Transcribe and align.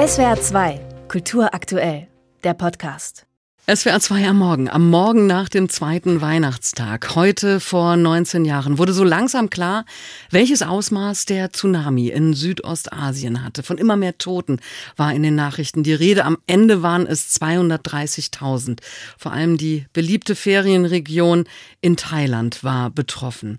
SWR 0.00 0.40
2, 0.40 0.80
Kultur 1.08 1.52
aktuell, 1.52 2.08
der 2.42 2.54
Podcast. 2.54 3.26
SWR 3.68 4.00
2 4.00 4.28
am 4.28 4.38
Morgen, 4.38 4.70
am 4.70 4.88
Morgen 4.88 5.26
nach 5.26 5.50
dem 5.50 5.68
zweiten 5.68 6.22
Weihnachtstag, 6.22 7.14
heute 7.14 7.60
vor 7.60 7.96
19 7.96 8.46
Jahren, 8.46 8.78
wurde 8.78 8.94
so 8.94 9.04
langsam 9.04 9.50
klar, 9.50 9.84
welches 10.30 10.62
Ausmaß 10.62 11.26
der 11.26 11.50
Tsunami 11.50 12.08
in 12.08 12.32
Südostasien 12.32 13.44
hatte. 13.44 13.62
Von 13.62 13.76
immer 13.76 13.96
mehr 13.96 14.16
Toten 14.16 14.60
war 14.96 15.12
in 15.12 15.22
den 15.22 15.34
Nachrichten 15.34 15.82
die 15.82 15.92
Rede. 15.92 16.24
Am 16.24 16.38
Ende 16.46 16.82
waren 16.82 17.06
es 17.06 17.38
230.000. 17.38 18.78
Vor 19.18 19.32
allem 19.32 19.58
die 19.58 19.84
beliebte 19.92 20.34
Ferienregion 20.34 21.44
in 21.82 21.98
Thailand 21.98 22.64
war 22.64 22.88
betroffen. 22.88 23.58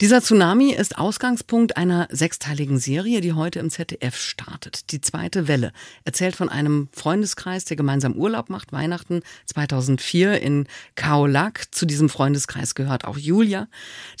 Dieser 0.00 0.20
Tsunami 0.20 0.72
ist 0.72 0.98
Ausgangspunkt 0.98 1.76
einer 1.76 2.08
sechsteiligen 2.10 2.78
Serie, 2.78 3.20
die 3.20 3.32
heute 3.32 3.60
im 3.60 3.70
ZDF 3.70 4.16
startet. 4.16 4.90
Die 4.90 5.00
zweite 5.00 5.46
Welle 5.46 5.72
erzählt 6.04 6.34
von 6.34 6.48
einem 6.48 6.88
Freundeskreis, 6.90 7.64
der 7.64 7.76
gemeinsam 7.76 8.14
Urlaub 8.14 8.50
macht, 8.50 8.72
Weihnachten 8.72 9.22
2004 9.46 10.42
in 10.42 10.66
Khao 10.96 11.26
Lak. 11.26 11.72
Zu 11.72 11.86
diesem 11.86 12.08
Freundeskreis 12.08 12.74
gehört 12.74 13.04
auch 13.04 13.16
Julia, 13.16 13.68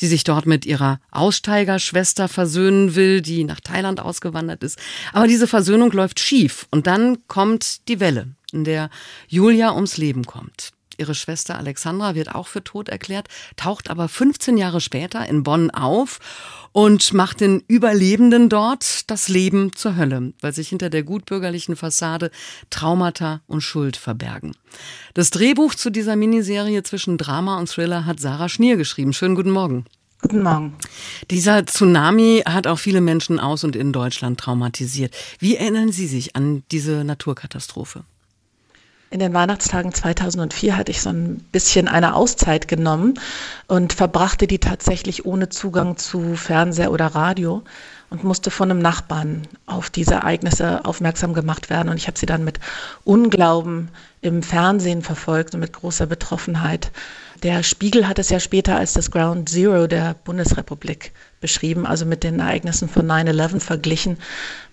die 0.00 0.06
sich 0.06 0.22
dort 0.22 0.46
mit 0.46 0.64
ihrer 0.64 1.00
Aussteigerschwester 1.10 2.28
versöhnen 2.28 2.94
will, 2.94 3.20
die 3.20 3.42
nach 3.42 3.58
Thailand 3.58 3.98
ausgewandert 3.98 4.62
ist. 4.62 4.78
Aber 5.12 5.26
diese 5.26 5.48
Versöhnung 5.48 5.90
läuft 5.90 6.20
schief 6.20 6.68
und 6.70 6.86
dann 6.86 7.26
kommt 7.26 7.88
die 7.88 7.98
Welle, 7.98 8.28
in 8.52 8.62
der 8.62 8.90
Julia 9.26 9.74
ums 9.74 9.96
Leben 9.96 10.24
kommt. 10.24 10.70
Ihre 10.98 11.14
Schwester 11.14 11.58
Alexandra 11.58 12.14
wird 12.14 12.34
auch 12.34 12.46
für 12.46 12.62
tot 12.62 12.88
erklärt, 12.88 13.28
taucht 13.56 13.90
aber 13.90 14.08
15 14.08 14.56
Jahre 14.56 14.80
später 14.80 15.26
in 15.26 15.42
Bonn 15.42 15.70
auf 15.70 16.18
und 16.72 17.12
macht 17.12 17.40
den 17.40 17.62
Überlebenden 17.68 18.48
dort 18.48 19.10
das 19.10 19.28
Leben 19.28 19.74
zur 19.74 19.96
Hölle, 19.96 20.32
weil 20.40 20.52
sich 20.52 20.68
hinter 20.68 20.90
der 20.90 21.04
gutbürgerlichen 21.04 21.76
Fassade 21.76 22.30
Traumata 22.70 23.42
und 23.46 23.60
Schuld 23.60 23.96
verbergen. 23.96 24.56
Das 25.14 25.30
Drehbuch 25.30 25.74
zu 25.74 25.90
dieser 25.90 26.16
Miniserie 26.16 26.82
zwischen 26.82 27.16
Drama 27.16 27.58
und 27.58 27.68
Thriller 27.68 28.06
hat 28.06 28.20
Sarah 28.20 28.48
Schnier 28.48 28.76
geschrieben. 28.76 29.12
Schönen 29.12 29.36
guten 29.36 29.50
Morgen. 29.50 29.84
Guten 30.24 30.42
Morgen. 30.42 30.74
Dieser 31.30 31.66
Tsunami 31.66 32.42
hat 32.46 32.66
auch 32.66 32.78
viele 32.78 33.02
Menschen 33.02 33.38
aus 33.38 33.62
und 33.62 33.76
in 33.76 33.92
Deutschland 33.92 34.40
traumatisiert. 34.40 35.14
Wie 35.38 35.56
erinnern 35.56 35.92
Sie 35.92 36.06
sich 36.06 36.34
an 36.34 36.62
diese 36.70 37.04
Naturkatastrophe? 37.04 38.04
In 39.10 39.20
den 39.20 39.32
Weihnachtstagen 39.32 39.94
2004 39.94 40.76
hatte 40.76 40.90
ich 40.90 41.00
so 41.00 41.10
ein 41.10 41.36
bisschen 41.52 41.86
eine 41.86 42.14
Auszeit 42.14 42.66
genommen 42.66 43.14
und 43.68 43.92
verbrachte 43.92 44.46
die 44.46 44.58
tatsächlich 44.58 45.24
ohne 45.24 45.50
Zugang 45.50 45.96
zu 45.96 46.34
Fernseher 46.34 46.90
oder 46.90 47.06
Radio 47.06 47.62
und 48.10 48.24
musste 48.24 48.50
von 48.50 48.70
einem 48.70 48.80
Nachbarn 48.80 49.42
auf 49.66 49.90
diese 49.90 50.14
Ereignisse 50.14 50.84
aufmerksam 50.84 51.34
gemacht 51.34 51.70
werden. 51.70 51.88
Und 51.88 51.96
ich 51.96 52.06
habe 52.06 52.18
sie 52.18 52.26
dann 52.26 52.44
mit 52.44 52.60
Unglauben 53.04 53.88
im 54.20 54.42
Fernsehen 54.42 55.02
verfolgt 55.02 55.54
und 55.54 55.60
mit 55.60 55.72
großer 55.72 56.06
Betroffenheit. 56.06 56.90
Der 57.42 57.62
Spiegel 57.62 58.06
hat 58.06 58.18
es 58.18 58.30
ja 58.30 58.40
später 58.40 58.76
als 58.76 58.92
das 58.92 59.10
Ground 59.10 59.48
Zero 59.48 59.86
der 59.86 60.14
Bundesrepublik 60.14 61.12
beschrieben, 61.40 61.86
also 61.86 62.06
mit 62.06 62.22
den 62.22 62.40
Ereignissen 62.40 62.88
von 62.88 63.06
9-11 63.06 63.60
verglichen, 63.60 64.18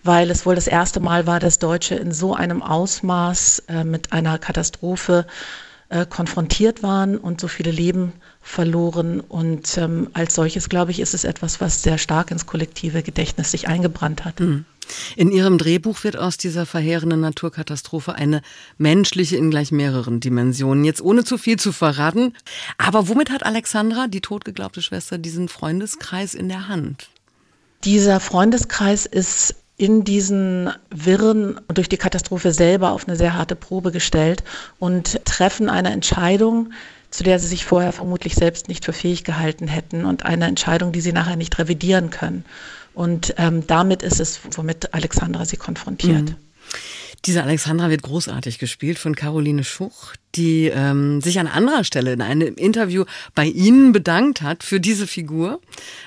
weil 0.03 0.29
es 0.29 0.45
wohl 0.45 0.55
das 0.55 0.67
erste 0.67 0.99
Mal 0.99 1.27
war, 1.27 1.39
dass 1.39 1.59
Deutsche 1.59 1.95
in 1.95 2.11
so 2.11 2.33
einem 2.35 2.61
Ausmaß 2.61 3.63
äh, 3.67 3.83
mit 3.83 4.13
einer 4.13 4.37
Katastrophe 4.37 5.25
äh, 5.91 6.05
konfrontiert 6.05 6.83
waren 6.83 7.17
und 7.17 7.41
so 7.41 7.47
viele 7.47 7.69
Leben 7.69 8.13
verloren. 8.41 9.19
Und 9.19 9.77
ähm, 9.77 10.09
als 10.13 10.35
solches, 10.35 10.69
glaube 10.69 10.91
ich, 10.91 10.99
ist 10.99 11.13
es 11.13 11.25
etwas, 11.25 11.61
was 11.61 11.83
sehr 11.83 11.97
stark 11.97 12.31
ins 12.31 12.45
kollektive 12.45 13.03
Gedächtnis 13.03 13.51
sich 13.51 13.67
eingebrannt 13.67 14.23
hat. 14.25 14.39
Mhm. 14.39 14.65
In 15.15 15.31
Ihrem 15.31 15.57
Drehbuch 15.57 16.03
wird 16.03 16.17
aus 16.17 16.37
dieser 16.37 16.65
verheerenden 16.65 17.21
Naturkatastrophe 17.21 18.15
eine 18.15 18.41
menschliche 18.77 19.37
in 19.37 19.51
gleich 19.51 19.71
mehreren 19.71 20.19
Dimensionen. 20.19 20.83
Jetzt 20.83 21.01
ohne 21.01 21.23
zu 21.23 21.37
viel 21.37 21.57
zu 21.57 21.71
verraten. 21.71 22.33
Aber 22.77 23.07
womit 23.07 23.29
hat 23.29 23.45
Alexandra, 23.45 24.07
die 24.07 24.21
totgeglaubte 24.21 24.81
Schwester, 24.81 25.17
diesen 25.17 25.49
Freundeskreis 25.49 26.33
in 26.33 26.49
der 26.49 26.67
Hand? 26.67 27.09
Dieser 27.83 28.19
Freundeskreis 28.19 29.05
ist 29.05 29.55
in 29.81 30.03
diesen 30.03 30.69
Wirren 30.91 31.57
und 31.67 31.77
durch 31.77 31.89
die 31.89 31.97
Katastrophe 31.97 32.53
selber 32.53 32.91
auf 32.91 33.07
eine 33.07 33.17
sehr 33.17 33.33
harte 33.33 33.55
Probe 33.55 33.91
gestellt 33.91 34.43
und 34.77 35.25
treffen 35.25 35.69
eine 35.69 35.91
Entscheidung, 35.91 36.71
zu 37.09 37.23
der 37.23 37.39
sie 37.39 37.47
sich 37.47 37.65
vorher 37.65 37.91
vermutlich 37.91 38.35
selbst 38.35 38.67
nicht 38.67 38.85
für 38.85 38.93
fähig 38.93 39.23
gehalten 39.23 39.67
hätten 39.67 40.05
und 40.05 40.23
eine 40.23 40.45
Entscheidung, 40.45 40.91
die 40.91 41.01
sie 41.01 41.13
nachher 41.13 41.35
nicht 41.35 41.57
revidieren 41.57 42.11
können. 42.11 42.45
Und 42.93 43.33
ähm, 43.37 43.65
damit 43.65 44.03
ist 44.03 44.19
es, 44.19 44.39
womit 44.51 44.93
Alexandra 44.93 45.45
sie 45.45 45.57
konfrontiert. 45.57 46.29
Mhm. 46.29 46.35
Diese 47.25 47.43
Alexandra 47.43 47.89
wird 47.89 48.03
großartig 48.03 48.59
gespielt 48.59 48.99
von 48.99 49.15
Caroline 49.15 49.63
Schuch, 49.63 50.13
die 50.35 50.67
ähm, 50.67 51.21
sich 51.21 51.39
an 51.39 51.47
anderer 51.47 51.83
Stelle 51.83 52.13
in 52.13 52.21
einem 52.21 52.55
Interview 52.55 53.05
bei 53.35 53.45
Ihnen 53.45 53.91
bedankt 53.91 54.41
hat 54.41 54.63
für 54.63 54.79
diese 54.79 55.07
Figur, 55.07 55.59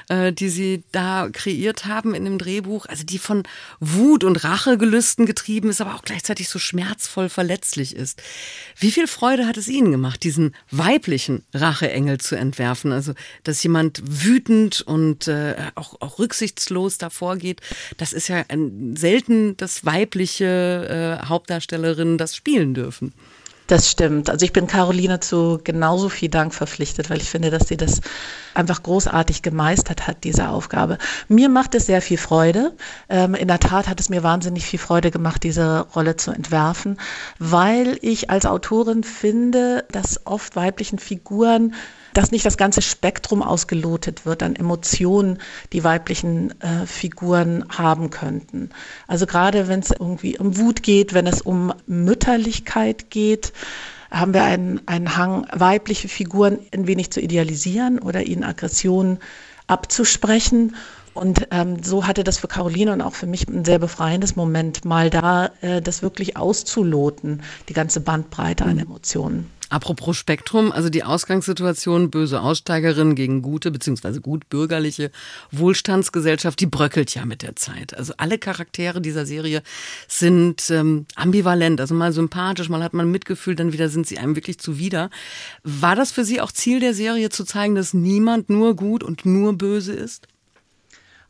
äh, 0.09 0.33
die 0.33 0.49
Sie 0.49 0.85
da 0.93 1.29
kreiert 1.33 1.87
haben 1.87 2.15
in 2.15 2.25
dem 2.25 2.39
Drehbuch, 2.39 2.87
also 2.87 3.05
die 3.05 3.19
von 3.19 3.43
Wut 3.81 4.25
und 4.25 4.43
Rachegelüsten 4.45 5.27
getrieben 5.27 5.71
ist, 5.71 5.81
aber 5.81 5.95
auch 5.95 6.03
gleichzeitig 6.03 6.49
so 6.49 6.59
schmerzvoll 6.59 7.29
verletzlich 7.29 7.95
ist. 7.95 8.23
Wie 8.79 8.91
viel 8.91 9.07
Freude 9.07 9.47
hat 9.47 9.57
es 9.57 9.69
Ihnen 9.69 9.91
gemacht, 9.91 10.23
diesen 10.23 10.55
weiblichen 10.71 11.45
Racheengel 11.53 12.19
zu 12.19 12.37
entwerfen? 12.37 12.93
Also, 12.93 13.13
dass 13.43 13.63
jemand 13.63 14.03
wütend 14.05 14.83
und 14.83 15.29
äh, 15.29 15.55
auch, 15.75 16.01
auch 16.01 16.19
rücksichtslos 16.19 16.99
davor 16.99 17.37
geht, 17.37 17.61
das 17.97 18.13
ist 18.13 18.29
ja 18.29 18.45
ein, 18.49 18.97
selten, 18.97 19.57
dass 19.57 19.84
weibliche 19.84 21.21
äh, 21.23 21.27
Hauptdarstellerinnen 21.27 22.19
das 22.19 22.37
spielen 22.37 22.75
dürfen. 22.75 23.13
Das 23.67 23.91
stimmt. 23.91 24.29
Also 24.29 24.45
ich 24.45 24.53
bin 24.53 24.67
Caroline 24.67 25.21
zu 25.21 25.59
genauso 25.65 26.11
viel 26.11 26.29
Dank 26.29 26.53
verpflichtet, 26.53 27.09
weil 27.09 27.23
ich 27.23 27.31
finde, 27.31 27.51
dass 27.51 27.67
sie 27.67 27.79
das 27.79 28.03
einfach 28.53 28.83
großartig 28.83 29.41
gemeistert 29.41 30.07
hat, 30.07 30.25
diese 30.25 30.51
Aufgabe. 30.51 30.99
Mir 31.29 31.49
macht 31.49 31.75
es 31.75 31.87
sehr 31.87 32.03
viel 32.03 32.19
Freude. 32.19 32.73
Ähm, 33.09 33.35
in 33.35 33.49
der 33.49 33.61
Tat 33.61 33.89
hat 33.89 34.01
es 34.01 34.11
mir 34.11 34.23
wahnsinnig 34.23 34.67
viel 34.67 34.79
Freude 34.79 35.11
gemacht, 35.11 35.43
diese 35.43 35.87
Rolle 35.95 36.17
zu 36.17 36.31
entwerfen, 36.31 36.99
weil 37.39 37.99
ich 38.03 38.29
als 38.29 38.45
Autorin 38.45 39.03
finde, 39.03 39.87
dass 39.91 40.27
oft 40.27 40.57
weiblichen 40.57 40.99
Figuren 40.99 41.75
dass 42.15 42.31
nicht 42.31 42.47
das 42.47 42.57
ganze 42.57 42.81
Spektrum 42.81 43.43
ausgelotet 43.43 44.25
wird 44.25 44.43
an 44.43 44.57
Emotionen, 44.57 45.39
die 45.73 45.85
weiblichen 45.85 46.59
äh, 46.61 46.87
Figuren 46.87 47.65
haben 47.69 48.11
könnten. 48.11 48.71
Also 49.07 49.27
gerade 49.27 49.69
wenn 49.69 49.81
es 49.81 49.91
irgendwie 49.91 50.39
um 50.39 50.57
Wut 50.57 50.83
geht, 50.83 51.13
wenn 51.13 51.27
es 51.27 51.43
um 51.43 51.73
Mütterlichkeit 51.87 53.11
geht, 53.11 53.53
haben 54.11 54.33
wir 54.33 54.45
einen, 54.45 54.81
einen 54.87 55.17
Hang, 55.17 55.47
weibliche 55.53 56.09
Figuren 56.09 56.59
ein 56.73 56.87
wenig 56.87 57.11
zu 57.11 57.21
idealisieren 57.21 57.99
oder 57.99 58.23
ihnen 58.23 58.45
Aggressionen 58.45 59.19
abzusprechen. 59.67 60.77
Und 61.15 61.49
ähm, 61.53 61.83
so 61.83 62.07
hatte 62.07 62.25
das 62.25 62.39
für 62.39 62.49
Caroline 62.49 62.93
und 62.93 63.01
auch 63.01 63.15
für 63.15 63.27
mich 63.27 63.47
ein 63.49 63.65
sehr 63.65 63.79
befreiendes 63.79 64.35
Moment, 64.35 64.85
mal 64.85 65.11
da 65.11 65.51
äh, 65.61 65.81
das 65.81 66.03
wirklich 66.03 66.37
auszuloten, 66.37 67.43
die 67.69 67.73
ganze 67.73 68.01
Bandbreite 68.01 68.65
an 68.65 68.79
Emotionen. 68.79 69.49
Apropos 69.75 70.17
Spektrum, 70.17 70.71
also 70.71 70.89
die 70.89 71.03
Ausgangssituation 71.03 72.09
böse 72.09 72.41
Aussteigerin 72.41 73.17
gegen 73.17 73.43
gute 73.43 73.73
bzw. 73.73 74.21
gutbürgerliche 74.21 75.11
Wohlstandsgesellschaft, 75.51 76.61
die 76.61 76.67
bröckelt 76.67 77.12
ja 77.12 77.25
mit 77.25 77.43
der 77.43 77.57
Zeit. 77.57 77.93
Also 77.93 78.13
alle 78.17 78.39
Charaktere 78.39 79.01
dieser 79.01 79.27
Serie 79.27 79.65
sind 80.07 80.71
ähm, 80.71 81.07
ambivalent, 81.17 81.81
also 81.81 81.93
mal 81.93 82.13
sympathisch, 82.13 82.69
mal 82.69 82.84
hat 82.84 82.95
man 82.95 83.11
Mitgefühl, 83.11 83.57
dann 83.57 83.73
wieder 83.73 83.89
sind 83.89 84.07
sie 84.07 84.19
einem 84.19 84.37
wirklich 84.37 84.61
zuwider. 84.61 85.11
War 85.65 85.97
das 85.97 86.13
für 86.13 86.25
Sie 86.25 86.41
auch 86.41 86.53
Ziel 86.53 86.79
der 86.79 86.95
Serie 86.95 87.31
zu 87.31 87.43
zeigen, 87.43 87.75
dass 87.75 87.95
niemand 87.95 88.51
nur 88.51 88.77
gut 88.77 89.03
und 89.03 89.27
nur 89.27 89.59
böse 89.59 89.93
ist? 89.93 90.29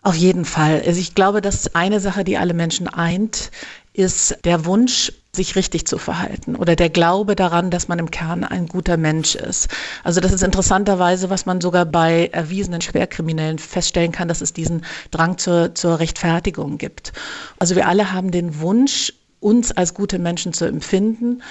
Auf 0.03 0.17
jeden 0.17 0.45
Fall. 0.45 0.83
Also 0.87 1.01
ich 1.01 1.15
glaube, 1.15 1.41
dass 1.41 1.75
eine 1.75 1.99
Sache, 1.99 2.25
die 2.25 2.37
alle 2.37 2.53
Menschen 2.53 2.89
eint, 2.89 3.51
ist 3.95 4.37
der 4.45 4.67
Wunsch, 4.67 5.13
sich 5.35 5.57
richtig 5.57 5.87
zu 5.87 5.99
verhalten 5.99 6.55
oder 6.57 6.77
der 6.77 6.91
Glaube 6.91 7.35
daran, 7.35 7.71
dass 7.71 7.89
man 7.89 7.99
im 7.99 8.11
Kern 8.11 8.45
ein 8.45 8.67
guter 8.67 8.97
Mensch 8.97 9.35
ist. 9.35 9.69
Also 10.03 10.21
das 10.21 10.33
ist 10.33 10.43
interessanterweise, 10.43 11.31
was 11.31 11.47
man 11.47 11.61
sogar 11.61 11.87
bei 11.87 12.29
erwiesenen 12.33 12.81
Schwerkriminellen 12.81 13.59
feststellen 13.59 14.13
kann, 14.13 14.29
dass 14.29 14.41
es 14.41 14.53
diesen 14.53 14.85
Drang 15.11 15.39
zur, 15.39 15.75
zur 15.75 15.99
Rechtfertigung 15.99 16.79
gibt. 16.79 17.13
Also 17.59 17.75
wir 17.75 17.89
alle 17.89 18.13
haben 18.13 18.31
den 18.31 18.61
Wunsch, 18.61 19.13
uns 19.41 19.73
als 19.73 19.95
gute 19.95 20.19
Menschen 20.19 20.53
zu 20.53 20.65
empfinden. 20.65 21.43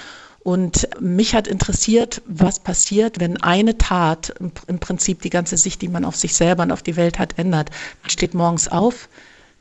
Und 0.42 0.88
mich 1.00 1.34
hat 1.34 1.46
interessiert, 1.46 2.20
was 2.26 2.60
passiert, 2.60 3.18
wenn 3.20 3.42
eine 3.42 3.78
Tat 3.78 4.34
im 4.66 4.78
Prinzip 4.78 5.22
die 5.22 5.30
ganze 5.30 5.56
Sicht, 5.56 5.80
die 5.80 5.88
man 5.88 6.04
auf 6.04 6.16
sich 6.16 6.34
selber 6.34 6.64
und 6.64 6.72
auf 6.72 6.82
die 6.82 6.96
Welt 6.96 7.18
hat, 7.18 7.38
ändert. 7.38 7.70
Man 8.02 8.10
steht 8.10 8.34
morgens 8.34 8.68
auf, 8.68 9.08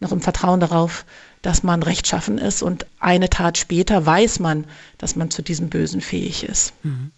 noch 0.01 0.11
im 0.11 0.19
Vertrauen 0.19 0.59
darauf, 0.59 1.05
dass 1.43 1.61
man 1.61 1.83
rechtschaffen 1.83 2.39
ist 2.39 2.63
und 2.63 2.87
eine 2.99 3.29
Tat 3.29 3.59
später 3.59 4.03
weiß 4.03 4.39
man, 4.39 4.65
dass 4.97 5.15
man 5.15 5.29
zu 5.29 5.43
diesem 5.43 5.69
Bösen 5.69 6.01
fähig 6.01 6.43
ist. 6.43 6.73
Mhm. 6.81 7.11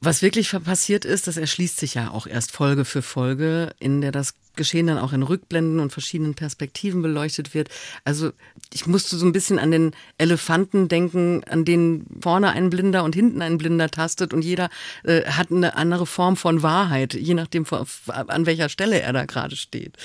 Was 0.00 0.22
wirklich 0.22 0.50
passiert 0.64 1.04
ist, 1.04 1.26
das 1.26 1.36
erschließt 1.36 1.78
sich 1.78 1.94
ja 1.94 2.10
auch 2.10 2.26
erst 2.26 2.52
Folge 2.52 2.84
für 2.84 3.02
Folge, 3.02 3.74
in 3.78 4.00
der 4.00 4.12
das 4.12 4.34
Geschehen 4.54 4.86
dann 4.86 4.98
auch 4.98 5.12
in 5.12 5.22
Rückblenden 5.22 5.80
und 5.80 5.92
verschiedenen 5.92 6.34
Perspektiven 6.34 7.02
beleuchtet 7.02 7.54
wird. 7.54 7.68
Also 8.04 8.32
ich 8.72 8.86
musste 8.86 9.16
so 9.16 9.26
ein 9.26 9.32
bisschen 9.32 9.58
an 9.58 9.70
den 9.70 9.92
Elefanten 10.16 10.88
denken, 10.88 11.44
an 11.44 11.64
denen 11.64 12.06
vorne 12.20 12.50
ein 12.50 12.70
Blinder 12.70 13.04
und 13.04 13.14
hinten 13.14 13.42
ein 13.42 13.58
Blinder 13.58 13.90
tastet 13.90 14.32
und 14.32 14.42
jeder 14.42 14.70
äh, 15.04 15.24
hat 15.24 15.50
eine 15.50 15.76
andere 15.76 16.06
Form 16.06 16.36
von 16.36 16.62
Wahrheit, 16.62 17.14
je 17.14 17.34
nachdem, 17.34 17.66
an 18.06 18.46
welcher 18.46 18.68
Stelle 18.68 19.00
er 19.00 19.12
da 19.12 19.26
gerade 19.26 19.56
steht. 19.56 19.96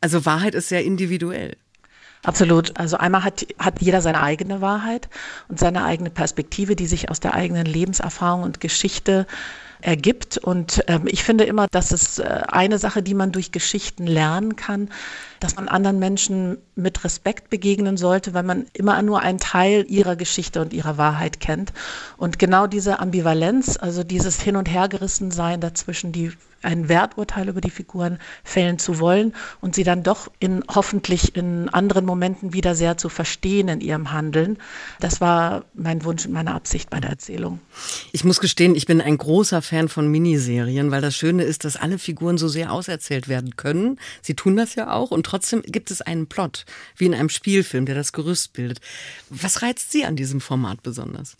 Also 0.00 0.26
Wahrheit 0.26 0.54
ist 0.54 0.68
sehr 0.68 0.84
individuell. 0.84 1.56
Absolut. 2.24 2.78
Also 2.78 2.96
einmal 2.98 3.24
hat, 3.24 3.46
hat 3.58 3.80
jeder 3.80 4.00
seine 4.00 4.22
eigene 4.22 4.60
Wahrheit 4.60 5.08
und 5.48 5.58
seine 5.58 5.84
eigene 5.84 6.10
Perspektive, 6.10 6.76
die 6.76 6.86
sich 6.86 7.10
aus 7.10 7.18
der 7.18 7.34
eigenen 7.34 7.66
Lebenserfahrung 7.66 8.44
und 8.44 8.60
Geschichte 8.60 9.26
ergibt. 9.80 10.38
Und 10.38 10.84
ähm, 10.86 11.02
ich 11.06 11.24
finde 11.24 11.42
immer, 11.42 11.66
dass 11.72 11.90
es 11.90 12.20
äh, 12.20 12.42
eine 12.46 12.78
Sache, 12.78 13.02
die 13.02 13.14
man 13.14 13.32
durch 13.32 13.50
Geschichten 13.50 14.06
lernen 14.06 14.54
kann, 14.54 14.88
dass 15.40 15.56
man 15.56 15.66
anderen 15.66 15.98
Menschen 15.98 16.58
mit 16.76 17.02
Respekt 17.02 17.50
begegnen 17.50 17.96
sollte, 17.96 18.34
weil 18.34 18.44
man 18.44 18.66
immer 18.72 19.02
nur 19.02 19.20
einen 19.20 19.38
Teil 19.38 19.84
ihrer 19.88 20.14
Geschichte 20.14 20.60
und 20.60 20.72
ihrer 20.72 20.98
Wahrheit 20.98 21.40
kennt. 21.40 21.72
Und 22.16 22.38
genau 22.38 22.68
diese 22.68 23.00
Ambivalenz, 23.00 23.76
also 23.76 24.04
dieses 24.04 24.40
Hin- 24.40 24.56
und 24.56 24.70
Hergerissen 24.70 25.32
sein 25.32 25.60
dazwischen, 25.60 26.12
die 26.12 26.30
ein 26.62 26.88
Werturteil 26.88 27.48
über 27.48 27.60
die 27.60 27.70
Figuren 27.70 28.18
fällen 28.44 28.78
zu 28.78 28.98
wollen 28.98 29.34
und 29.60 29.74
sie 29.74 29.84
dann 29.84 30.02
doch 30.02 30.30
in 30.38 30.64
hoffentlich 30.68 31.36
in 31.36 31.68
anderen 31.68 32.04
Momenten 32.04 32.52
wieder 32.52 32.74
sehr 32.74 32.96
zu 32.96 33.08
verstehen 33.08 33.68
in 33.68 33.80
ihrem 33.80 34.12
Handeln. 34.12 34.58
Das 35.00 35.20
war 35.20 35.64
mein 35.74 36.04
Wunsch 36.04 36.26
und 36.26 36.32
meine 36.32 36.54
Absicht 36.54 36.90
bei 36.90 37.00
der 37.00 37.10
Erzählung. 37.10 37.60
Ich 38.12 38.24
muss 38.24 38.40
gestehen, 38.40 38.74
ich 38.74 38.86
bin 38.86 39.00
ein 39.00 39.18
großer 39.18 39.62
Fan 39.62 39.88
von 39.88 40.08
Miniserien, 40.08 40.90
weil 40.90 41.00
das 41.00 41.16
Schöne 41.16 41.44
ist, 41.44 41.64
dass 41.64 41.76
alle 41.76 41.98
Figuren 41.98 42.38
so 42.38 42.48
sehr 42.48 42.72
auserzählt 42.72 43.28
werden 43.28 43.56
können. 43.56 43.98
Sie 44.20 44.34
tun 44.34 44.56
das 44.56 44.74
ja 44.74 44.92
auch 44.92 45.10
und 45.10 45.24
trotzdem 45.26 45.62
gibt 45.62 45.90
es 45.90 46.02
einen 46.02 46.26
Plot, 46.26 46.64
wie 46.96 47.06
in 47.06 47.14
einem 47.14 47.28
Spielfilm, 47.28 47.86
der 47.86 47.94
das 47.94 48.12
Gerüst 48.12 48.52
bildet. 48.52 48.80
Was 49.30 49.62
reizt 49.62 49.92
Sie 49.92 50.04
an 50.04 50.16
diesem 50.16 50.40
Format 50.40 50.82
besonders? 50.82 51.36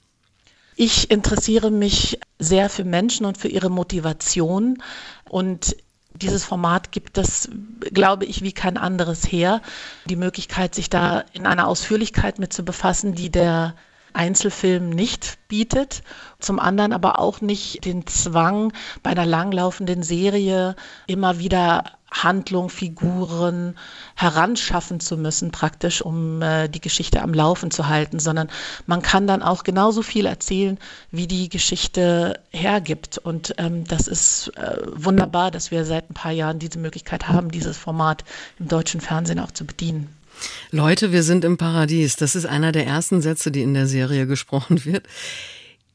Ich 0.77 1.11
interessiere 1.11 1.71
mich 1.71 2.19
sehr 2.39 2.71
für 2.71 2.85
Menschen 2.85 3.27
und 3.27 3.39
für 3.39 3.49
ihre 3.49 3.71
Motivation 3.71 4.83
und 5.29 5.77
dieses 6.15 6.45
Format 6.45 6.93
gibt 6.93 7.19
es, 7.19 7.49
glaube 7.93 8.27
ich, 8.27 8.43
wie 8.43 8.53
kein 8.53 8.77
anderes 8.77 9.25
her. 9.25 9.63
Die 10.07 10.17
Möglichkeit, 10.17 10.75
sich 10.75 10.91
da 10.91 11.25
in 11.33 11.47
einer 11.47 11.67
Ausführlichkeit 11.67 12.39
mit 12.39 12.53
zu 12.53 12.65
befassen, 12.65 13.15
die 13.15 13.31
der 13.31 13.75
Einzelfilm 14.13 14.91
nicht 14.91 15.39
bietet. 15.49 16.03
Zum 16.39 16.59
anderen 16.59 16.93
aber 16.93 17.19
auch 17.19 17.41
nicht 17.41 17.85
den 17.85 18.07
Zwang, 18.07 18.73
bei 19.03 19.11
einer 19.11 19.27
langlaufenden 19.27 20.03
Serie 20.03 20.77
immer 21.07 21.39
wieder 21.39 21.85
Handlung, 22.13 22.69
Figuren 22.69 23.77
heranschaffen 24.15 25.01
zu 25.01 25.17
müssen, 25.17 25.51
praktisch, 25.51 26.03
um 26.03 26.43
äh, 26.43 26.69
die 26.69 26.81
Geschichte 26.81 27.23
am 27.23 27.35
Laufen 27.35 27.71
zu 27.71 27.89
halten, 27.89 28.21
sondern 28.21 28.49
man 28.87 29.03
kann 29.03 29.27
dann 29.27 29.43
auch 29.43 29.65
genauso 29.65 30.03
viel 30.03 30.27
erzählen, 30.27 30.79
wie 31.11 31.27
die 31.27 31.49
Geschichte 31.49 32.41
hergibt. 32.51 33.19
Und 33.19 33.55
ähm, 33.59 33.85
das 33.85 34.09
ist 34.09 34.53
äh, 34.57 34.77
wunderbar, 34.95 35.51
dass 35.51 35.71
wir 35.71 35.85
seit 35.85 36.11
ein 36.11 36.15
paar 36.15 36.33
Jahren 36.33 36.59
diese 36.59 36.79
Möglichkeit 36.79 37.29
haben, 37.29 37.51
dieses 37.51 37.77
Format 37.77 38.25
im 38.59 38.69
deutschen 38.69 39.01
Fernsehen 39.01 39.41
auch 39.41 39.51
zu 39.51 39.65
bedienen. 39.65 40.15
Leute, 40.71 41.13
wir 41.13 41.23
sind 41.23 41.45
im 41.45 41.57
Paradies. 41.57 42.17
Das 42.17 42.35
ist 42.35 42.47
einer 42.47 42.73
der 42.73 42.87
ersten 42.87 43.23
Sätze, 43.23 43.51
die 43.51 43.63
in 43.63 43.75
der 43.75 43.87
Serie 43.87 44.27
gesprochen 44.27 44.85
wird. 44.85 45.07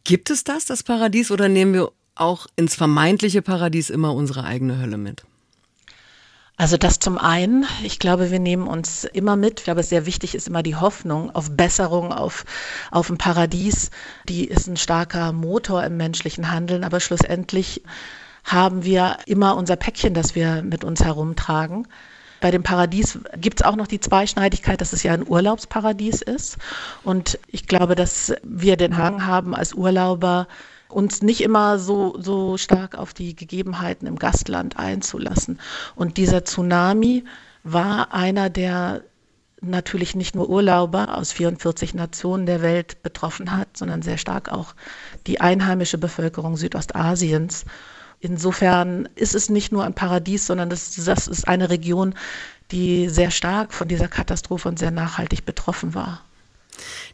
Gibt 0.03 0.29
es 0.29 0.43
das, 0.43 0.65
das 0.65 0.83
Paradies, 0.83 1.31
oder 1.31 1.49
nehmen 1.49 1.73
wir 1.73 1.91
auch 2.15 2.47
ins 2.55 2.75
vermeintliche 2.75 3.41
Paradies 3.41 3.89
immer 3.89 4.13
unsere 4.13 4.43
eigene 4.43 4.79
Hölle 4.79 4.97
mit? 4.97 5.23
Also 6.59 6.75
das 6.75 6.98
zum 6.98 7.19
einen, 7.19 7.68
ich 7.83 8.00
glaube, 8.00 8.31
wir 8.31 8.39
nehmen 8.39 8.68
uns 8.68 9.04
immer 9.04 9.36
mit, 9.36 9.59
ich 9.59 9.65
glaube, 9.65 9.83
sehr 9.83 10.07
wichtig 10.07 10.33
ist 10.33 10.48
immer 10.48 10.63
die 10.63 10.75
Hoffnung 10.75 11.33
auf 11.36 11.51
Besserung, 11.51 12.12
auf, 12.12 12.45
auf 12.89 13.12
ein 13.12 13.19
Paradies. 13.19 13.92
Die 14.27 14.45
ist 14.45 14.65
ein 14.65 14.75
starker 14.75 15.33
Motor 15.33 15.83
im 15.83 15.98
menschlichen 15.98 16.51
Handeln, 16.51 16.83
aber 16.83 17.00
schlussendlich 17.00 17.83
haben 18.44 18.83
wir 18.83 19.18
immer 19.27 19.56
unser 19.56 19.75
Päckchen, 19.75 20.15
das 20.15 20.33
wir 20.33 20.63
mit 20.63 20.83
uns 20.83 21.04
herumtragen. 21.04 21.88
Bei 22.39 22.50
dem 22.50 22.63
Paradies 22.63 23.19
gibt 23.36 23.60
es 23.60 23.65
auch 23.65 23.75
noch 23.75 23.88
die 23.88 24.00
Zweischneidigkeit, 24.00 24.81
dass 24.81 24.94
es 24.94 25.03
ja 25.03 25.13
ein 25.13 25.27
Urlaubsparadies 25.27 26.24
ist. 26.24 26.57
Und 27.03 27.38
ich 27.48 27.68
glaube, 27.68 27.94
dass 27.94 28.33
wir 28.42 28.77
den 28.77 28.98
Hang 28.98 29.27
haben 29.27 29.53
als 29.53 29.74
Urlauber, 29.74 30.48
uns 30.89 31.22
nicht 31.22 31.42
immer 31.42 31.80
so, 31.80 32.16
so 32.19 32.57
stark 32.57 32.98
auf 32.98 33.13
die 33.13 33.36
Gegebenheiten 33.36 34.07
im 34.07 34.18
Gastland 34.18 34.78
einzulassen. 34.78 35.60
Und 35.95 36.18
dieser 36.18 36.45
Tsunami 36.45 37.25
war 37.63 38.13
einer, 38.13 38.50
der 38.50 39.04
natürlich 39.62 40.16
nicht 40.16 40.36
nur 40.36 40.50
Urlauber 40.50 41.18
aus 41.18 41.31
44 41.31 41.94
Nationen 41.94 42.45
der 42.45 42.62
Welt 42.62 43.01
betroffen 43.01 43.56
hat, 43.56 43.75
sondern 43.75 44.01
sehr 44.01 44.18
stark 44.18 44.51
auch 44.51 44.75
die 45.25 45.42
einheimische 45.42 45.98
Bevölkerung 45.98 46.57
Südostasiens. 46.57 47.66
Insofern 48.19 49.10
ist 49.16 49.36
es 49.36 49.50
nicht 49.50 49.72
nur 49.72 49.84
ein 49.84 49.94
Paradies, 49.94 50.48
sondern 50.48 50.69
das, 50.69 50.95
das 50.95 51.28
ist 51.28 51.48
eine 51.48 51.69
Region, 51.69 52.16
die 52.72 53.10
sehr 53.10 53.31
stark 53.31 53.74
von 53.74 53.88
dieser 53.88 54.07
Katastrophe 54.07 54.68
und 54.69 54.80
sehr 54.80 54.92
nachhaltig 54.92 55.45
betroffen 55.45 55.94
war. 55.95 56.22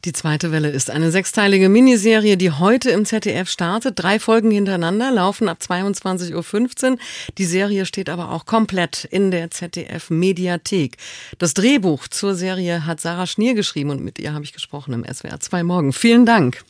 Die 0.06 0.12
zweite 0.12 0.52
Welle 0.52 0.70
ist 0.70 0.92
eine 0.92 1.12
sechsteilige 1.12 1.70
Miniserie, 1.70 2.36
die 2.36 2.52
heute 2.52 2.90
im 2.90 3.06
ZDF 3.06 3.50
startet. 3.50 4.04
Drei 4.04 4.20
Folgen 4.20 4.52
hintereinander 4.52 5.12
laufen 5.12 5.48
ab 5.48 5.60
22.15 5.66 6.92
Uhr. 6.92 6.98
Die 7.38 7.46
Serie 7.46 7.86
steht 7.86 8.10
aber 8.10 8.32
auch 8.32 8.46
komplett 8.46 9.06
in 9.06 9.32
der 9.32 9.50
ZDF 9.50 10.10
Mediathek. 10.10 10.98
Das 11.38 11.54
Drehbuch 11.54 12.10
zur 12.10 12.36
Serie 12.36 12.86
hat 12.86 13.00
Sarah 13.00 13.28
Schnier 13.28 13.54
geschrieben 13.54 13.92
und 13.92 14.04
mit 14.04 14.20
ihr 14.20 14.34
habe 14.34 14.44
ich 14.44 14.52
gesprochen 14.52 14.94
im 14.94 15.06
SWR 15.06 15.40
2 15.40 15.64
Morgen. 15.64 15.94
Vielen 15.94 16.26
Dank. 16.26 16.64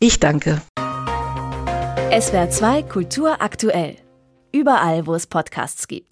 Ich 0.00 0.18
danke. 0.18 0.60
SWR 2.10 2.50
2 2.50 2.82
Kultur 2.82 3.40
aktuell. 3.40 3.94
Überall, 4.50 5.06
wo 5.06 5.14
es 5.14 5.28
Podcasts 5.28 5.86
gibt. 5.86 6.10